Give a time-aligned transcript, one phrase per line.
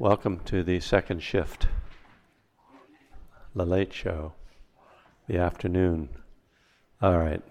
[0.00, 1.66] Welcome to the second shift,
[3.54, 4.32] the late show,
[5.26, 6.08] the afternoon.
[7.02, 7.42] All right.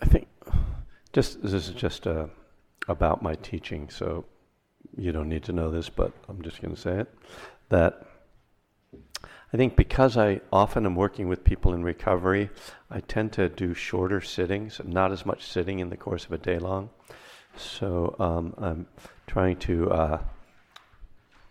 [0.00, 0.28] I think
[1.12, 2.28] just this is just uh,
[2.86, 4.24] about my teaching, so
[4.96, 7.12] you don't need to know this, but I'm just going to say it.
[7.70, 8.06] That
[9.52, 12.50] I think because I often am working with people in recovery,
[12.88, 16.38] I tend to do shorter sittings, not as much sitting in the course of a
[16.38, 16.90] day long.
[17.56, 18.86] So um, I'm
[19.26, 20.22] trying to uh,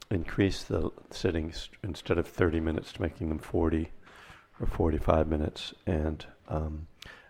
[0.10, 3.92] increase the sittings instead of 30 minutes to making them 40
[4.62, 6.88] or 45 minutes, and um,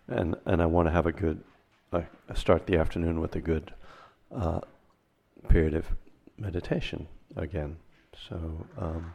[0.08, 1.44] and and I want to have a good.
[1.92, 3.74] I start the afternoon with a good
[4.32, 4.62] uh,
[5.48, 5.88] period of
[6.38, 7.78] meditation again.
[8.30, 8.68] So.
[8.78, 9.14] Um,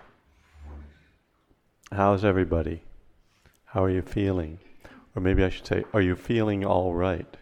[1.93, 2.83] How's everybody?
[3.67, 4.59] How are you feeling?
[5.15, 7.37] Or maybe I should say, are you feeling all right?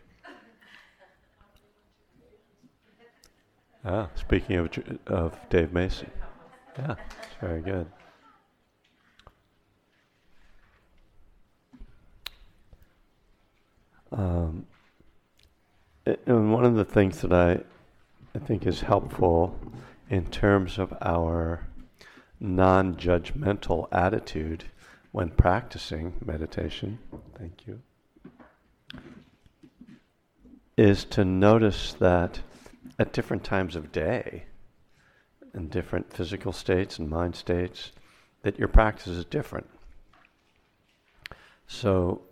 [3.84, 4.70] Ah, speaking of,
[5.06, 6.10] of Dave Mason.
[6.78, 6.94] Yeah,
[7.40, 7.86] very good.
[14.12, 14.66] Um,
[16.04, 17.60] and one of the things that I,
[18.34, 19.58] I think is helpful
[20.10, 21.66] in terms of our
[22.42, 24.64] non judgmental attitude
[25.12, 26.98] when practicing meditation,
[27.38, 27.80] thank you,
[30.76, 32.40] is to notice that
[32.98, 34.44] at different times of day,
[35.54, 37.92] in different physical states and mind states,
[38.42, 39.68] that your practice is different.
[41.68, 42.22] So,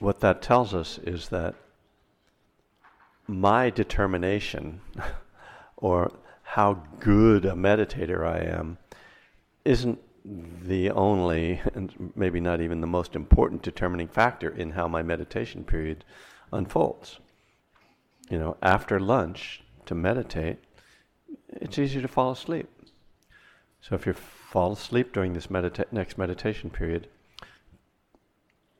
[0.00, 1.54] what that tells us is that
[3.26, 4.80] my determination
[5.76, 6.12] or
[6.42, 8.76] how good a meditator I am
[9.70, 15.00] isn't the only, and maybe not even the most important determining factor in how my
[15.00, 16.04] meditation period
[16.52, 17.20] unfolds.
[18.28, 20.58] You know, after lunch to meditate,
[21.48, 22.68] it's easy to fall asleep.
[23.80, 27.06] So if you fall asleep during this medita- next meditation period,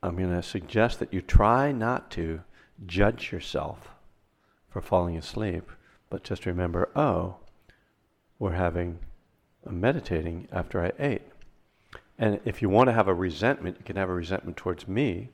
[0.03, 2.41] I'm going to suggest that you try not to
[2.85, 3.91] judge yourself
[4.69, 5.71] for falling asleep,
[6.09, 7.37] but just remember, oh,
[8.39, 8.99] we're having
[9.69, 11.23] meditating after I ate.
[12.17, 15.29] And if you want to have a resentment, you can have a resentment towards me.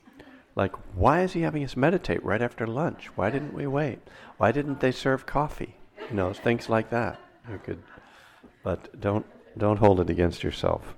[0.55, 3.07] Like, why is he having us meditate right after lunch?
[3.15, 3.99] Why didn't we wait?
[4.37, 5.75] Why didn't they serve coffee?
[6.09, 7.19] You know, things like that.
[7.49, 7.83] You could,
[8.63, 9.25] but don't
[9.57, 10.95] don't hold it against yourself.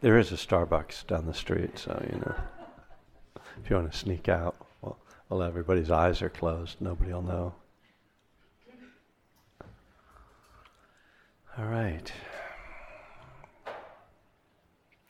[0.00, 2.34] There is a Starbucks down the street, so you know,
[3.62, 4.65] if you want to sneak out.
[5.28, 6.80] Well, everybody's eyes are closed.
[6.80, 7.54] Nobody will know.
[11.58, 12.12] All right.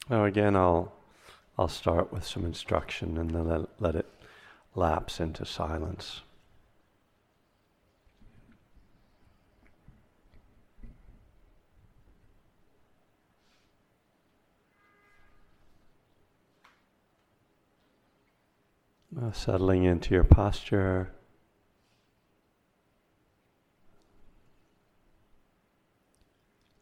[0.09, 0.93] Now again, I'll
[1.59, 4.06] I'll start with some instruction and then let, let it
[4.75, 6.22] lapse into silence.
[19.19, 21.10] Uh, settling into your posture.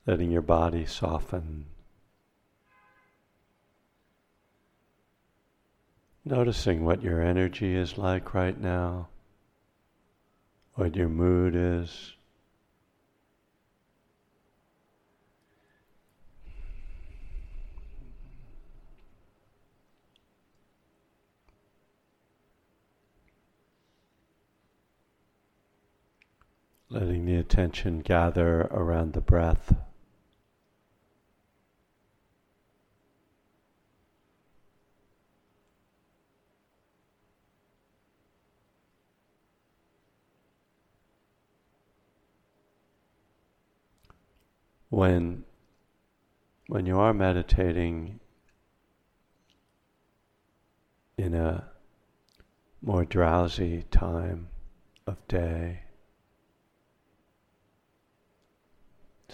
[0.04, 1.66] Letting your body soften.
[6.24, 9.08] Noticing what your energy is like right now,
[10.74, 12.14] what your mood is.
[26.90, 29.74] Letting the attention gather around the breath.
[44.90, 45.44] When,
[46.68, 48.20] when you are meditating
[51.16, 51.68] in a
[52.80, 54.48] more drowsy time
[55.06, 55.83] of day,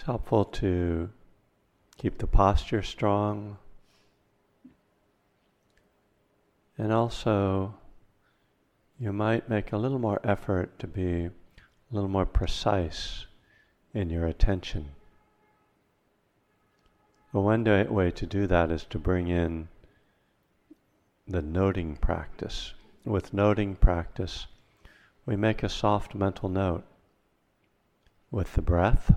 [0.01, 1.11] It's helpful to
[1.95, 3.59] keep the posture strong
[6.75, 7.75] and also
[8.99, 11.31] you might make a little more effort to be a
[11.91, 13.27] little more precise
[13.93, 14.89] in your attention.
[17.31, 17.63] But one
[17.93, 19.67] way to do that is to bring in
[21.27, 22.73] the noting practice.
[23.05, 24.47] With noting practice,
[25.27, 26.85] we make a soft mental note
[28.31, 29.13] with the breath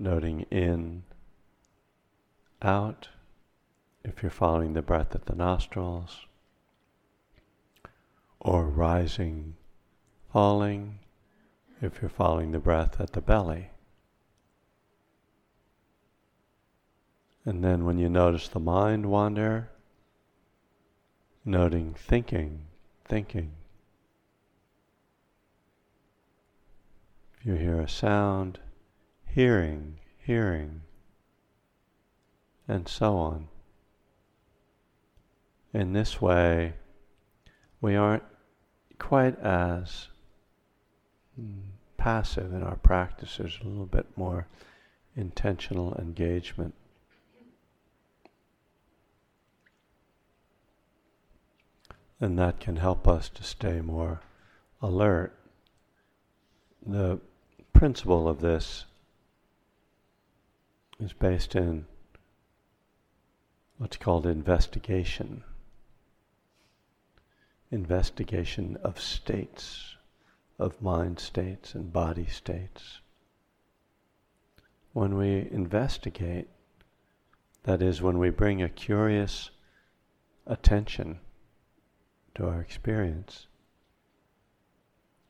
[0.00, 1.02] noting in,
[2.62, 3.08] out,
[4.02, 6.26] if you're following the breath at the nostrils,
[8.40, 9.54] or rising,
[10.32, 10.98] falling,
[11.82, 13.70] if you're following the breath at the belly.
[17.44, 19.70] And then when you notice the mind wander,
[21.44, 22.62] noting thinking,
[23.04, 23.52] thinking.
[27.38, 28.60] If you hear a sound,
[29.34, 30.82] hearing, hearing,
[32.66, 33.48] and so on.
[35.72, 36.74] In this way,
[37.80, 38.24] we aren't
[38.98, 40.08] quite as
[41.96, 43.36] passive in our practice.
[43.36, 44.46] There's a little bit more
[45.16, 46.74] intentional engagement.
[52.20, 54.20] And that can help us to stay more
[54.82, 55.34] alert.
[56.84, 57.20] The
[57.72, 58.84] principle of this
[61.00, 61.86] is based in
[63.78, 65.42] what's called investigation.
[67.70, 69.96] Investigation of states,
[70.58, 73.00] of mind states and body states.
[74.92, 76.48] When we investigate,
[77.62, 79.50] that is, when we bring a curious
[80.46, 81.20] attention
[82.34, 83.46] to our experience,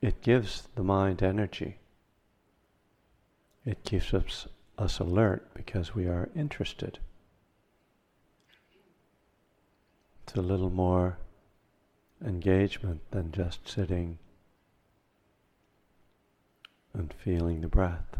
[0.00, 1.78] it gives the mind energy.
[3.64, 4.48] It keeps us,
[4.80, 6.98] us alert because we are interested.
[10.24, 11.18] It's a little more
[12.24, 14.18] engagement than just sitting
[16.94, 18.16] and feeling the breath.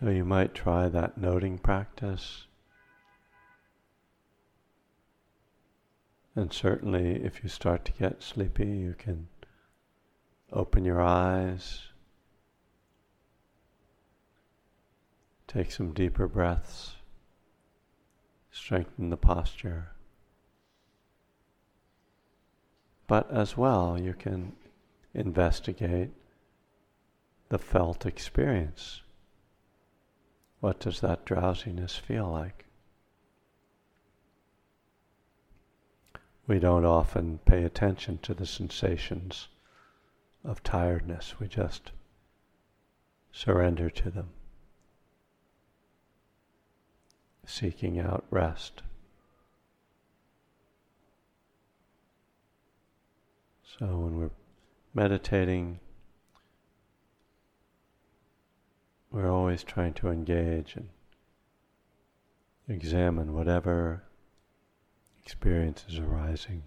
[0.00, 2.46] So you might try that noting practice.
[6.36, 9.28] And certainly, if you start to get sleepy, you can
[10.52, 11.88] open your eyes,
[15.46, 16.96] take some deeper breaths,
[18.50, 19.92] strengthen the posture.
[23.06, 24.52] But as well, you can
[25.14, 26.10] investigate
[27.48, 29.00] the felt experience.
[30.60, 32.65] What does that drowsiness feel like?
[36.46, 39.48] We don't often pay attention to the sensations
[40.44, 41.90] of tiredness, we just
[43.32, 44.28] surrender to them,
[47.44, 48.82] seeking out rest.
[53.78, 54.30] So when we're
[54.94, 55.80] meditating,
[59.10, 60.88] we're always trying to engage and
[62.68, 64.05] examine whatever
[65.26, 66.62] experiences arising.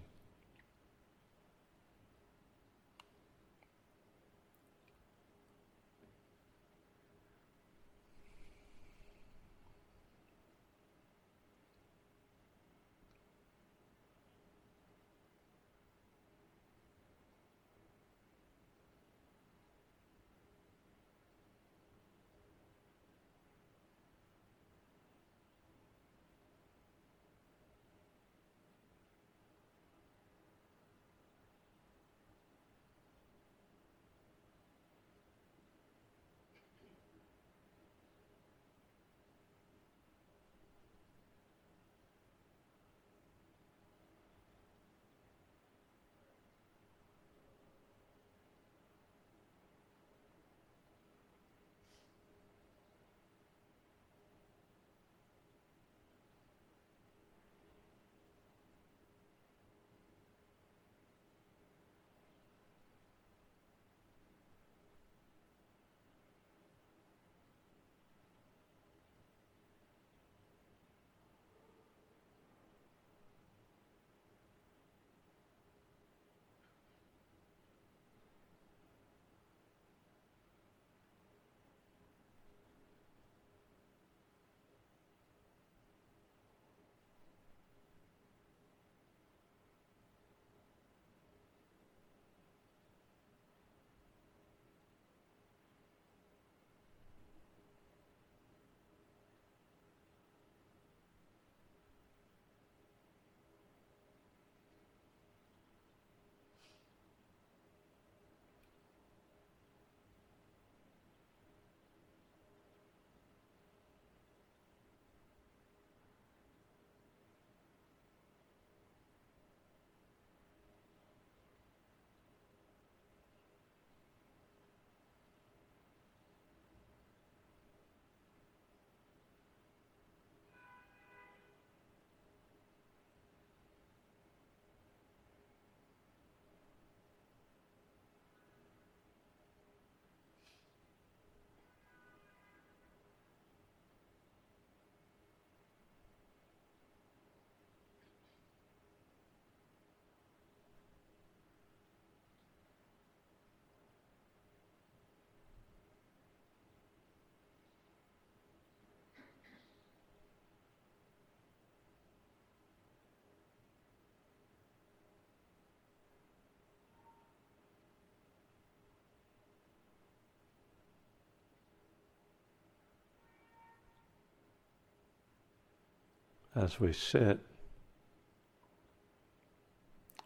[176.60, 177.40] As we sit,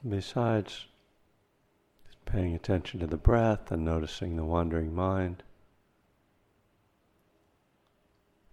[0.06, 0.86] besides
[2.26, 5.44] paying attention to the breath and noticing the wandering mind,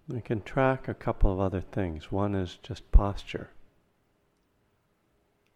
[0.07, 2.11] we can track a couple of other things.
[2.11, 3.50] One is just posture.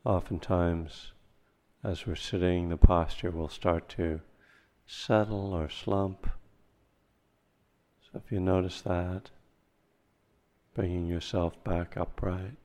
[0.04, 1.12] Oftentimes,
[1.84, 4.22] as we're sitting, the posture will start to
[4.88, 6.28] settle or slump.
[8.02, 9.30] So if you notice that,
[10.76, 12.58] bringing yourself back upright.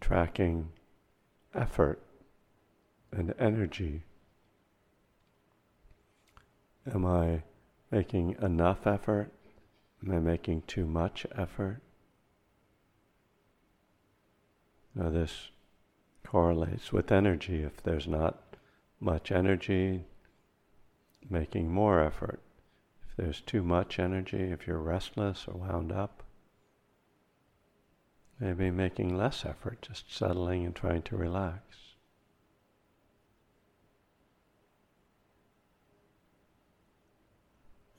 [0.00, 0.68] Tracking
[1.54, 2.00] effort
[3.10, 4.04] and energy.
[6.94, 7.42] Am I
[7.90, 9.32] making enough effort?
[10.04, 11.80] Am I making too much effort?
[14.94, 15.50] Now, this
[16.24, 17.62] correlates with energy.
[17.62, 18.38] If there's not
[19.00, 20.04] much energy,
[21.28, 22.40] making more effort.
[23.08, 26.22] If there's too much energy, if you're restless or wound up,
[28.38, 31.60] maybe making less effort, just settling and trying to relax.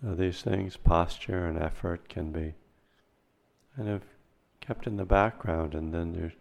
[0.01, 2.53] Now these things, posture and effort, can be
[3.75, 4.03] kind of
[4.61, 6.31] kept in the background, and then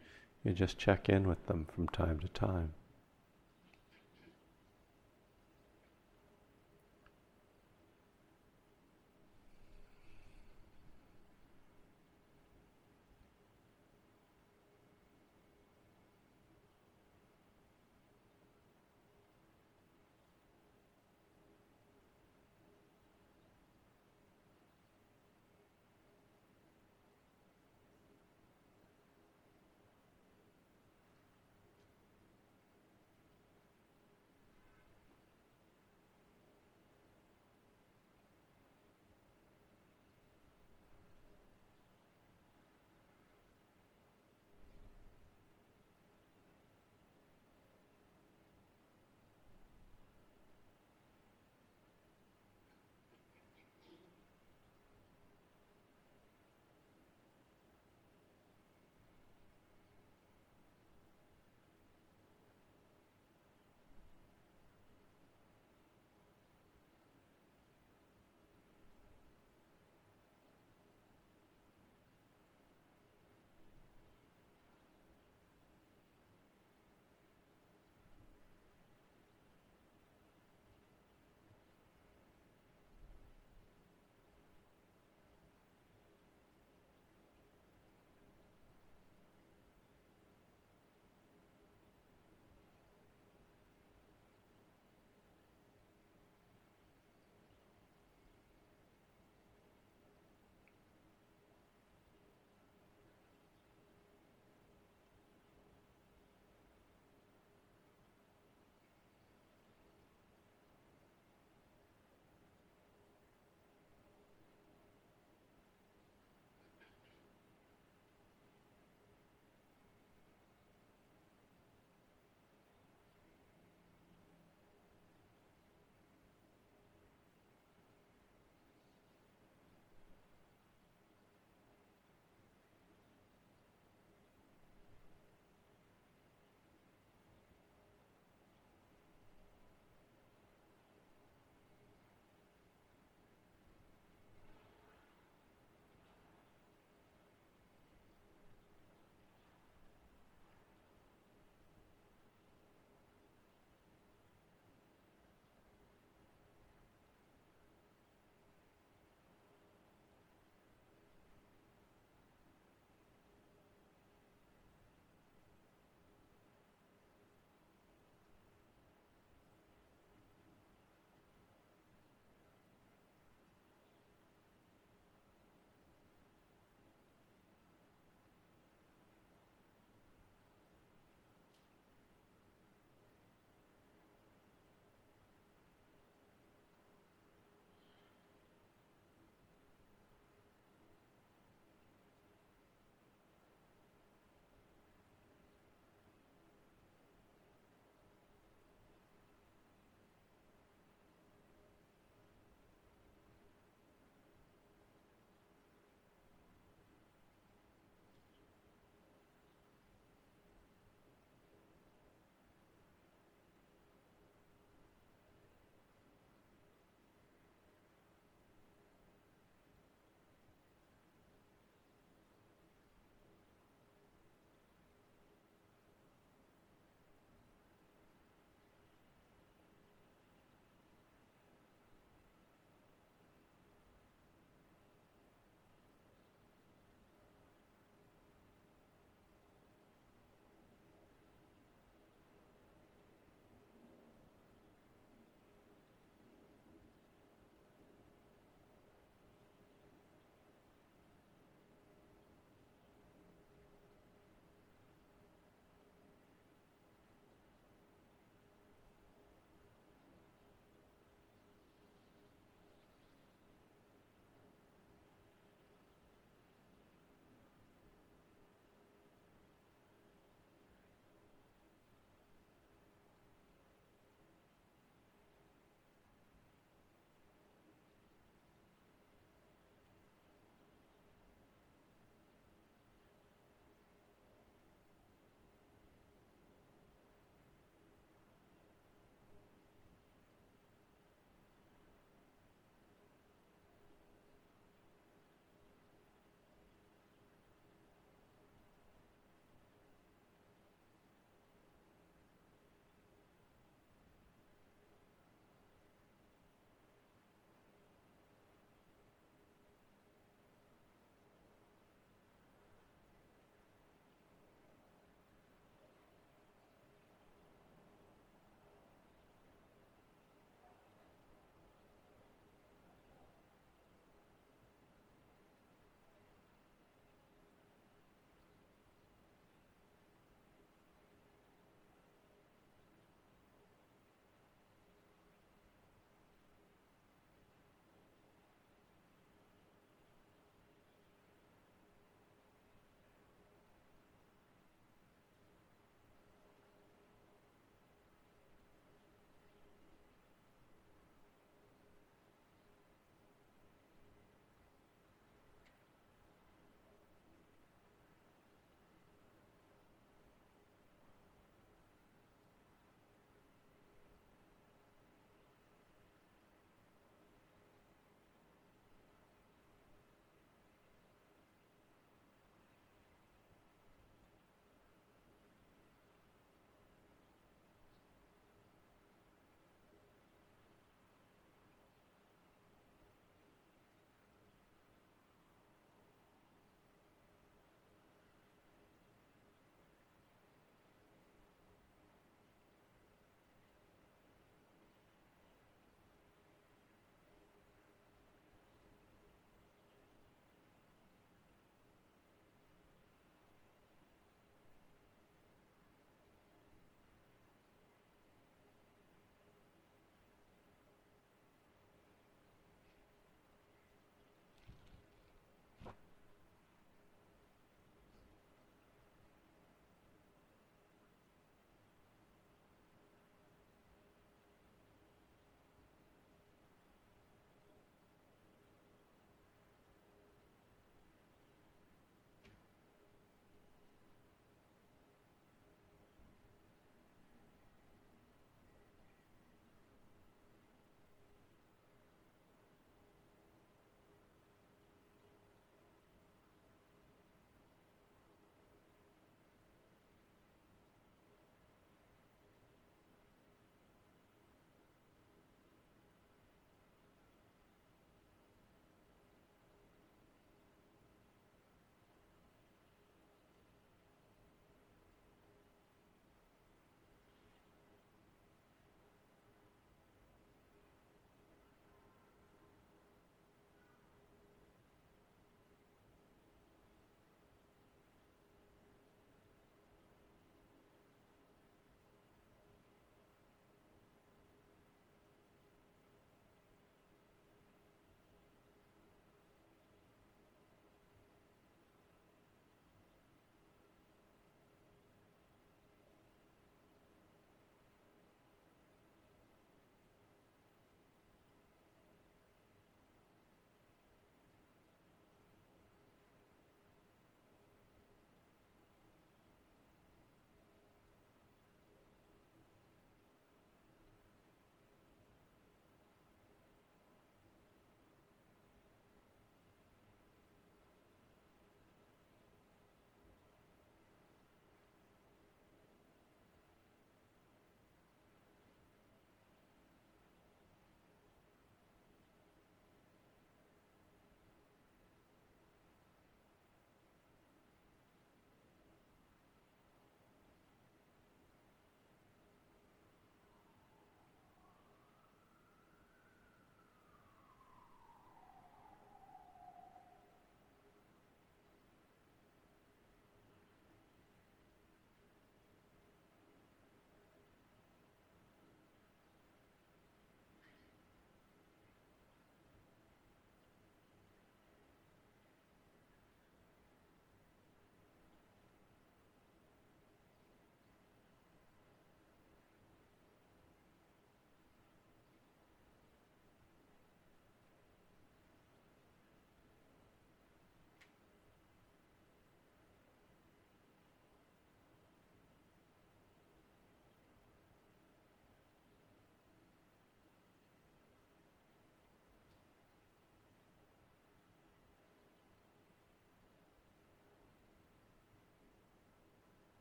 [0.45, 2.75] you just check in with them from time to time.